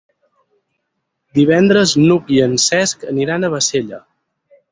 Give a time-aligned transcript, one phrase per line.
[1.39, 4.01] Divendres n'Hug i en Cesc aniran a Bassella.